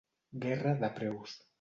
Guerra 0.45 0.73
de 0.81 0.91
preus. 0.99 1.41